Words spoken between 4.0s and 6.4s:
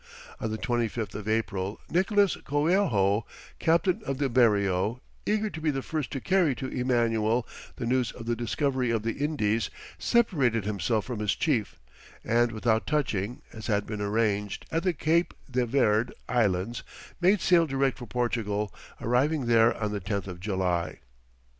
of the Berrio, eager to be the first to